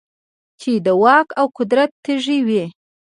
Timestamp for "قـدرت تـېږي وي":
1.57-2.63